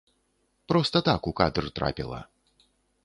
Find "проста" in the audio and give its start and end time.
0.71-0.97